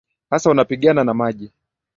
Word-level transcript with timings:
Sasa 0.29 0.49
unapigana 0.51 1.03
na 1.03 1.13
maji 1.13 1.51